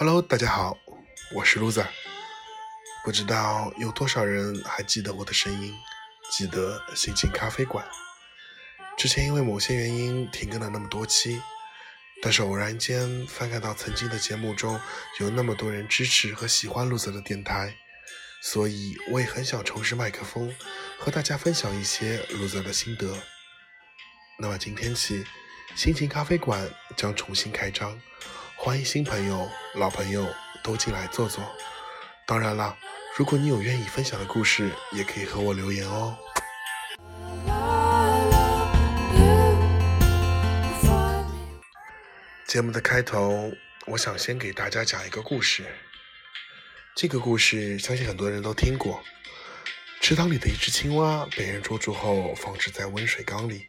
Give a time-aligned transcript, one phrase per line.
[0.00, 0.78] Hello，大家好，
[1.34, 1.84] 我是 Loser。
[3.02, 5.74] 不知道有多少人还记得我的声音，
[6.30, 7.84] 记得心情咖啡馆。
[8.96, 11.42] 之前因为某些原因停更了那么多期，
[12.22, 14.80] 但是偶然间翻看到曾经的节目中
[15.18, 17.74] 有那么多人支持和喜欢 Loser 的电台，
[18.40, 20.54] 所以我也很想重拾麦克风，
[21.00, 23.18] 和大家分享一些 Loser 的心得。
[24.38, 25.24] 那么今天起，
[25.74, 28.00] 心情咖啡馆将重新开张。
[28.60, 30.26] 欢迎新朋友、老朋友
[30.64, 31.48] 都进来坐坐。
[32.26, 32.76] 当然了，
[33.16, 36.18] 如果你有愿意分享的故事，也可以和我留言哦。
[42.48, 43.52] 节目的开头，
[43.86, 45.64] 我想先给大家讲一个故事。
[46.96, 49.04] 这个故事相信很多人都听过。
[50.00, 53.68] 池塘里的一只青蛙被人捉住后，放置在温水缸里，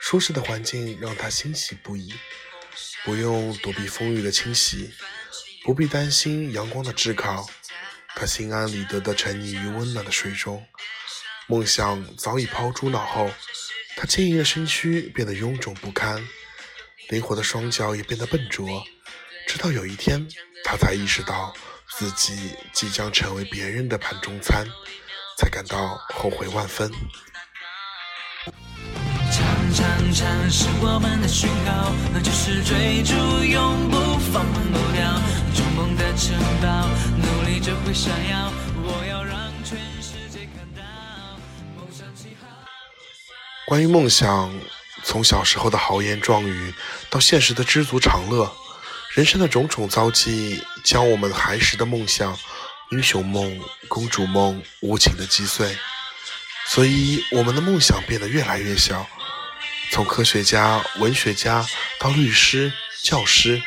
[0.00, 2.14] 舒适的环境让它欣喜不已。
[3.04, 4.92] 不用躲避风雨的侵袭，
[5.64, 7.48] 不必担心阳光的炙烤，
[8.14, 10.64] 他心安理得地沉溺于温暖的水中。
[11.46, 13.30] 梦想早已抛诸脑后，
[13.96, 16.24] 他坚硬的身躯变得臃肿不堪，
[17.08, 18.84] 灵活的双脚也变得笨拙。
[19.48, 20.28] 直到有一天，
[20.62, 21.52] 他才意识到
[21.98, 24.64] 自己即将成为别人的盘中餐，
[25.38, 26.92] 才感到后悔万分。
[29.72, 35.06] 常常是我们的讯号，那就是追逐永不放不掉。
[35.54, 38.52] 筑梦的城堡，努力就会闪耀。
[38.82, 40.82] 我要让全世界看到
[41.76, 42.50] 梦想起航。
[43.66, 44.52] 关于梦想，
[45.04, 46.74] 从小时候的豪言壮语，
[47.08, 48.52] 到现实的知足常乐，
[49.14, 52.36] 人生的种种遭际，将我们孩时的梦想、
[52.90, 55.76] 英雄梦、公主梦无情的击碎。
[56.66, 59.06] 所以，我们的梦想变得越来越小。
[59.90, 61.66] 从科学家、文学家
[61.98, 63.60] 到律师、教师，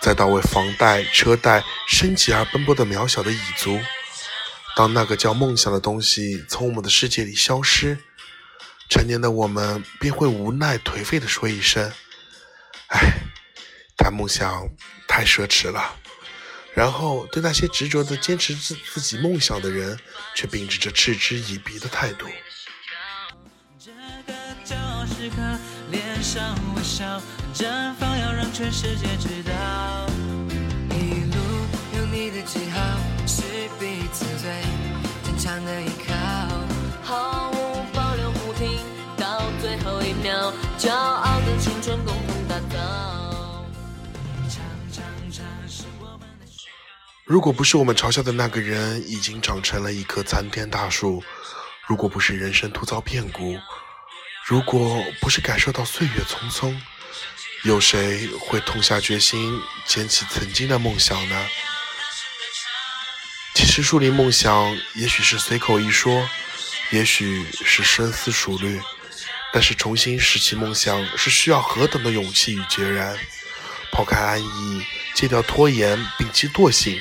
[0.00, 3.80] 再到为房贷、车贷、升级而奔波的渺小的蚁族，
[4.76, 7.98] 当那个叫梦想的东西从我们的世界里消失，
[8.90, 11.90] 成年的我们便会无奈颓废地说一声
[12.92, 13.22] ：“哎，
[13.96, 14.68] 谈梦想
[15.08, 15.96] 太奢侈了。”
[16.74, 19.98] 然后对那些执着地坚持自自己梦想的人，
[20.34, 22.26] 却秉持着嗤之以鼻的态度。
[25.24, 25.36] 时刻，
[25.90, 27.18] 脸上微笑，
[27.54, 30.06] 绽放，要让全世界知道。
[30.90, 31.40] 一路
[31.96, 32.78] 有你的记号，
[33.26, 33.42] 是
[33.80, 34.52] 彼此最
[35.22, 36.14] 坚强的依靠。
[37.02, 38.78] 毫无保留，不停
[39.16, 43.64] 到最后一秒，骄傲的青春共同打造。
[47.24, 51.22] 如果不是我们嘲笑的那个人已经长成了一棵参天大树，
[51.88, 53.56] 如果不是人生突遭变故。
[54.46, 56.76] 如果不是感受到岁月匆匆，
[57.62, 61.46] 有谁会痛下决心捡起曾经的梦想呢？
[63.54, 66.28] 其实树立梦想，也许是随口一说，
[66.90, 68.78] 也许是深思熟虑，
[69.50, 73.16] 但是重新拾起梦想，是需要何等的勇气与决然。
[73.92, 74.84] 抛开安逸，
[75.14, 77.00] 戒掉拖延，摒弃惰性，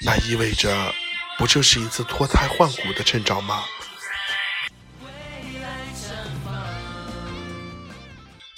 [0.00, 0.92] 那意味着，
[1.38, 3.62] 不就是一次脱胎换骨的成长吗？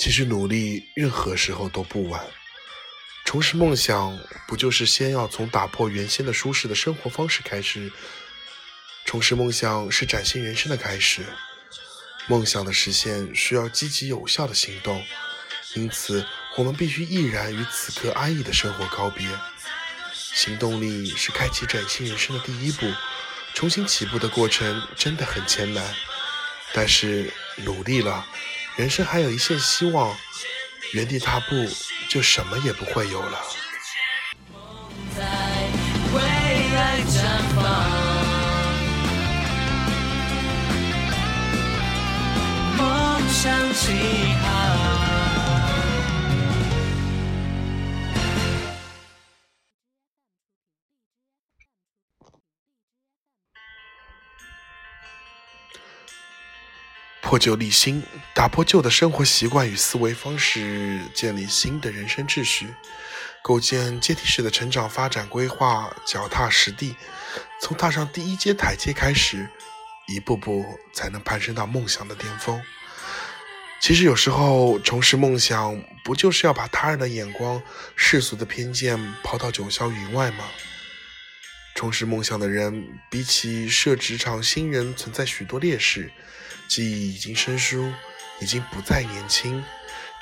[0.05, 2.23] 其实努力，任何时候都不晚。
[3.25, 4.15] 重拾梦想，
[4.47, 7.91] 不就是先要从打破原先的舒适的生活方式开始？
[9.07, 11.25] 重拾梦想是崭新人生的开始。
[12.27, 15.03] 梦想的实现需要积极有效的行动，
[15.75, 16.23] 因此
[16.59, 19.27] 我们必须毅然与此刻安逸的生活告别。
[20.13, 22.93] 行动力是开启崭新人生的第一步。
[23.55, 25.83] 重新起步的过程真的很艰难，
[26.75, 27.33] 但是
[27.65, 28.27] 努力了。
[28.77, 30.17] 人生还有一线希望，
[30.95, 31.55] 原地踏步
[32.09, 33.39] 就什么也不会有了。
[42.77, 43.93] 梦想起
[44.43, 44.84] 航。
[57.35, 58.01] 破旧立新，
[58.33, 62.73] 打破旧的生活习惯与思维方式，建立新的人生秩序，
[63.43, 66.95] 构建阶梯式的成长发展规划，脚踏实地，
[67.61, 69.49] 从踏上第一阶台阶开始，
[70.07, 72.63] 一步步才能攀升到梦想的巅峰。
[73.81, 77.61] 其实有时候重拾梦想，不就是要把他人的眼光、
[77.97, 80.45] 世俗的偏见抛到九霄云外吗？
[81.75, 86.11] 重拾梦想的人，比起设职场新人，存在许多劣势。
[86.69, 87.93] 记忆已经生疏，
[88.41, 89.63] 已经不再年轻，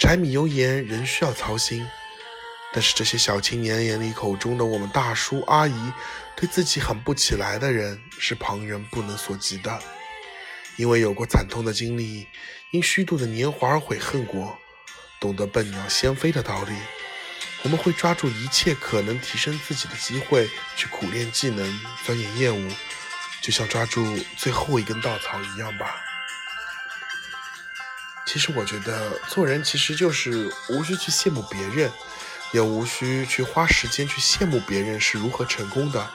[0.00, 1.86] 柴米油盐仍需要操心。
[2.72, 5.92] 但是这些小青年眼里口中的我们大叔阿姨，
[6.34, 9.78] 对自己很不起来的人，是旁人不能所及的。
[10.76, 12.26] 因为有过惨痛的经历，
[12.70, 14.58] 因虚度的年华而悔恨过，
[15.20, 16.72] 懂得笨鸟先飞的道理，
[17.64, 22.68] 我们会抓住一切可能提升自己的机会，去苦练技能，钻研业务，
[23.40, 25.96] 就像抓住最后一根稻草一样吧。
[28.26, 31.90] 其实我觉得做人其实就是无需去羡慕别人，
[32.52, 36.10] 也无需去花时间去羡慕别人是如何成功的，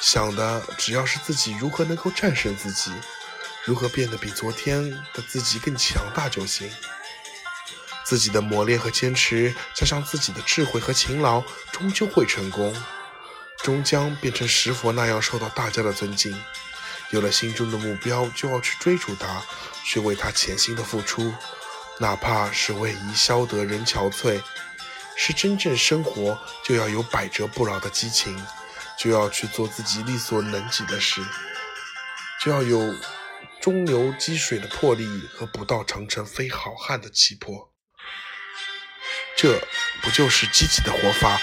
[0.00, 2.92] 想的只要是自己如何能够战胜自己。
[3.64, 6.70] 如何变得比昨天的自己更强大就行。
[8.04, 11.42] 自己的磨练和坚持，加上自己的智慧和勤劳，
[11.72, 12.74] 终究会成功，
[13.62, 16.38] 终将变成石佛那样受到大家的尊敬。
[17.10, 19.42] 有了心中的目标，就要去追逐它，
[19.82, 21.32] 去为它潜心的付出，
[21.98, 24.40] 哪怕是为伊消得人憔悴。
[25.16, 28.36] 是真正生活，就要有百折不挠的激情，
[28.98, 31.20] 就要去做自己力所能及的事，
[32.40, 32.94] 就要有。
[33.60, 37.72] 中流击水的魄力和不到长城非好汉的气魄，
[39.36, 39.60] 这
[40.02, 41.40] 不就是积极的活法？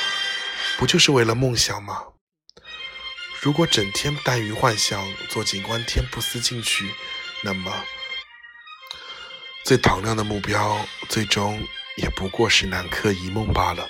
[0.77, 2.03] 不就是为了梦想吗？
[3.41, 6.91] 如果整天耽于幻想，坐井观天不思进取，
[7.43, 7.83] 那么
[9.65, 11.61] 最敞亮的目标，最终
[11.97, 13.89] 也不过是南柯一梦罢了。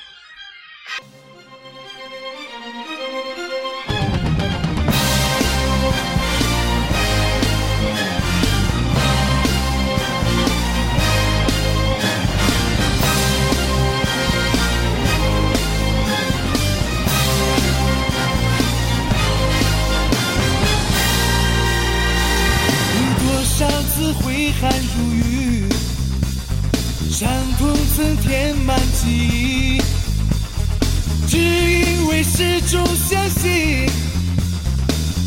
[24.13, 25.65] 挥汗如雨，
[27.09, 29.81] 伤痛曾填满记忆，
[31.27, 33.89] 只因为始终相信，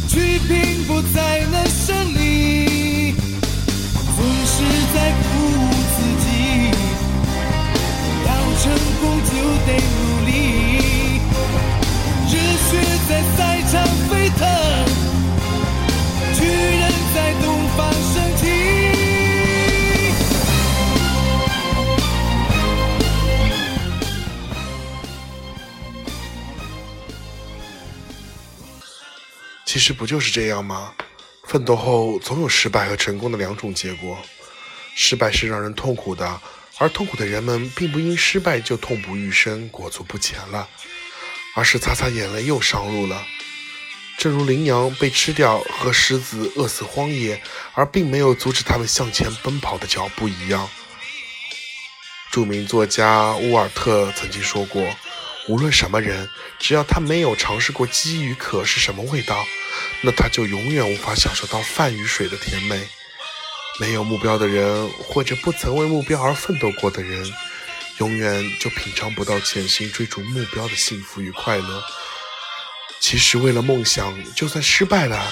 [0.08, 3.14] 去拼搏才能胜利。
[4.16, 4.54] 总是
[4.94, 5.24] 在鼓
[5.60, 5.62] 舞
[5.94, 6.26] 自己，
[8.26, 8.28] 要
[8.62, 8.62] 成
[9.00, 9.30] 功就
[9.66, 10.30] 得努力，
[12.30, 12.70] 热血
[13.08, 13.38] 在赛
[13.70, 13.72] 场
[29.84, 30.94] 实不就是这样吗？
[31.46, 34.16] 奋斗后总有失败和成功的两种结果。
[34.94, 36.40] 失败是让人痛苦的，
[36.78, 40.66] 而痛苦的人们并不因失败就痛不欲生、裹足不前了，
[41.54, 43.22] 而是擦擦眼泪又上路了。
[44.16, 47.42] 正如羚羊被吃掉和狮子饿死荒野，
[47.74, 50.66] 而并没有阻止他们向前奔跑的脚步一样。
[52.30, 54.82] 著名作家乌尔特曾经说过。
[55.46, 59.44] 无论什么人，只要他没有尝试过饥与渴是什么味道，
[60.02, 62.88] 那他就永远无法享受到饭与水的甜美。
[63.78, 67.30] 没有目标的人，或者不曾为目标而奋斗过的人，
[67.98, 71.84] 永远就品尝不到潜心追逐目标的幸福与快乐。
[73.00, 75.30] 其实，为了梦想，就算失败了，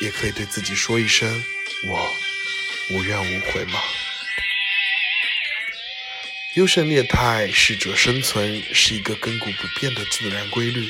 [0.00, 1.42] 也可以对自己说一声
[1.88, 2.10] ：“我
[2.90, 3.80] 无怨无悔吗？”
[6.54, 10.88] 优胜劣汰，适者生存，是一个亘古不变的自然规律。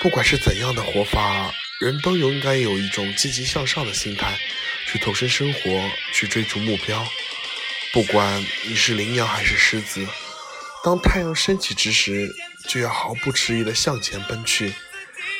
[0.00, 1.52] 不管是怎样的活法，
[1.82, 4.38] 人都应该有一种积极向上的心态，
[4.86, 7.06] 去投身生活，去追逐目标。
[7.92, 10.08] 不管你是羚羊还是狮子，
[10.82, 12.34] 当太阳升起之时，
[12.66, 14.72] 就要毫不迟疑地向前奔去。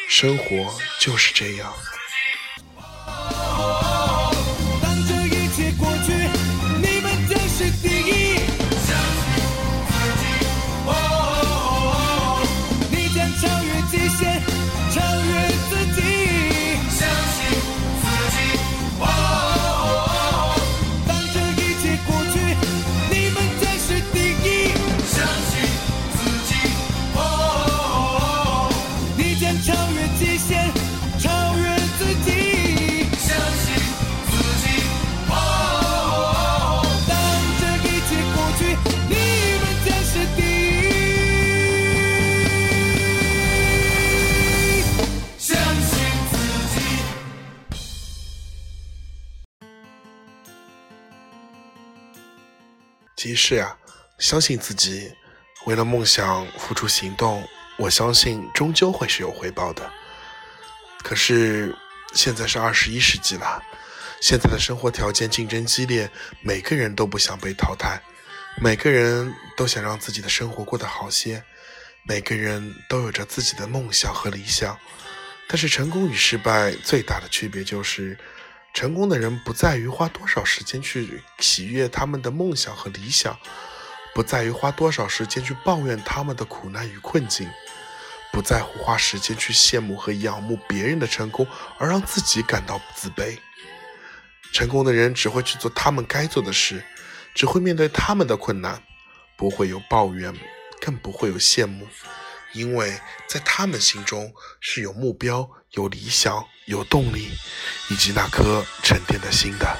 [0.07, 1.75] 生活就是这样。
[53.46, 53.76] 是呀，
[54.16, 55.12] 相信自己，
[55.66, 57.46] 为了梦想付出行动，
[57.76, 59.92] 我相信终究会是有回报的。
[61.02, 61.76] 可是
[62.14, 63.62] 现在是二十一世纪了，
[64.18, 66.10] 现在的生活条件竞争激烈，
[66.40, 68.00] 每个人都不想被淘汰，
[68.62, 71.44] 每个人都想让自己的生活过得好些，
[72.08, 74.78] 每个人都有着自己的梦想和理想，
[75.48, 78.18] 但是成功与失败最大的区别就是，
[78.75, 83.38] 成功的人不在于花多少时间去喜悦他们的梦想和理想，
[84.12, 87.49] 不在于花多少时间去抱怨他们的苦难与困境，
[88.33, 91.47] 不在乎花时间去羡慕和仰慕别人的成功
[91.78, 93.38] 而让自己感到自卑。
[94.52, 96.85] 成功的人只会去做他们该做的事，
[97.33, 98.83] 只会面对他们的困难，
[99.37, 100.35] 不会有抱怨。
[100.81, 101.88] 更不会有羡慕，
[102.54, 107.28] 因为在他们心中是有目标、有理想、有动力，
[107.90, 109.76] 以及那颗沉淀的心的。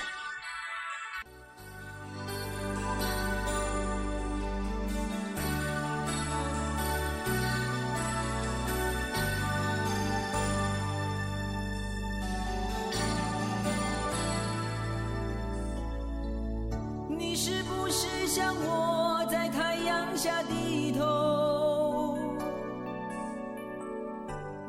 [17.09, 21.34] 你是不是像我在太阳下低头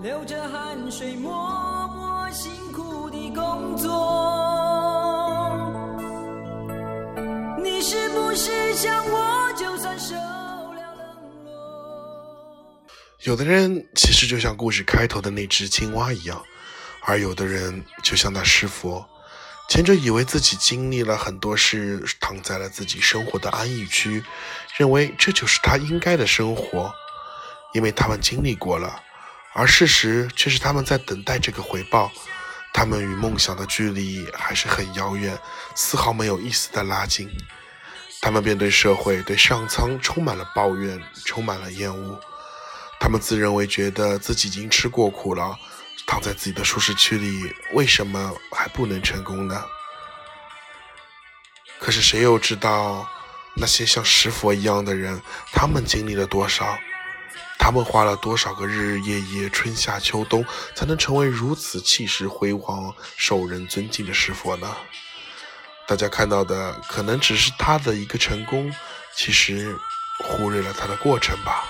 [0.06, 3.90] 流着汗水，默默辛苦的工作。
[7.64, 11.52] 你是不是像我，就算受了冷落？
[13.24, 16.40] 有的人其实就像故事开头的那只青蛙一样，
[17.02, 19.04] 而有的人就像那师佛，
[19.68, 24.24] 前者以为自己经历了很多事，躺在了自己生活的安逸区，
[24.78, 26.94] 认为这就是他应该的生活，
[27.74, 29.02] 因为他们经历过了。
[29.58, 32.12] 而事实却是他们在等待这个回报，
[32.74, 35.40] 他们与梦想的距离还是很遥远，
[35.76, 37.32] 丝毫没有一丝的拉近。
[38.22, 42.20] 他们便对社会、对上苍充满了抱怨，充满了厌恶。
[43.00, 45.58] 他们自认为觉得自己已经吃过苦了，
[46.06, 49.64] 躺在自己的舒适区里，为什么还不能成功呢？
[51.80, 53.08] 可是谁又知道，
[53.56, 55.22] 那些像石佛一样的人，
[55.54, 56.78] 他们经历了多少？
[57.58, 60.46] 他们花了多少个日日夜夜、春夏秋冬，
[60.76, 64.76] 才能成为如此气势辉煌、受人尊敬的师佛呢？
[65.88, 68.74] 大家看到的可能只是他的一个成功，
[69.16, 69.76] 其实
[70.24, 71.64] 忽略了他的过程吧。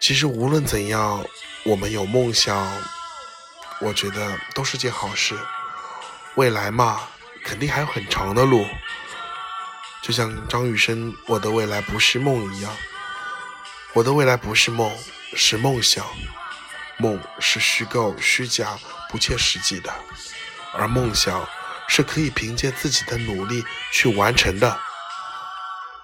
[0.00, 1.24] 其实无论怎样，
[1.64, 2.70] 我们有梦想，
[3.80, 5.38] 我觉得都是件好事。
[6.34, 7.00] 未来嘛，
[7.44, 8.66] 肯定还有很长的路。
[10.02, 12.74] 就像张雨生《我的未来不是梦》一样。
[13.94, 14.90] 我的未来不是梦，
[15.34, 16.06] 是梦想。
[16.96, 18.78] 梦是虚构、虚假、
[19.10, 19.92] 不切实际的，
[20.72, 21.46] 而梦想
[21.88, 24.78] 是可以凭借自己的努力去完成的。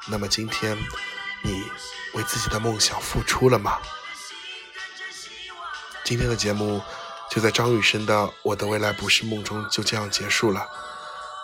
[0.07, 0.77] 那么今天，
[1.43, 1.63] 你
[2.13, 3.79] 为自己的梦想付出了吗？
[6.05, 6.83] 今天的节目
[7.31, 10.67] 就在张雨生的《我的未来不是梦》中就这样结束了。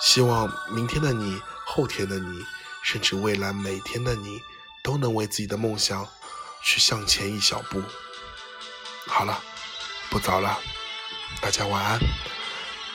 [0.03, 2.45] 希望明天的你、后天的你，
[2.83, 4.43] 甚至未来每天的你，
[4.83, 6.07] 都能为自己的梦想。
[6.65, 7.83] 去向前一小步。
[9.07, 9.41] 好了，
[10.09, 10.59] 不早了，
[11.41, 12.01] 大家晚安。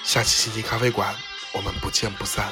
[0.03, 1.15] 下期心情咖啡馆，
[1.53, 2.51] 我们不见不散。